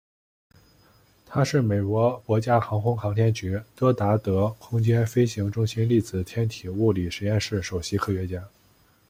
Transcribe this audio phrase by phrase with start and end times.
[1.27, 8.43] 他是美国国家航空航天局戈达德空间飞行中心粒子天体物理实验室首席科学家。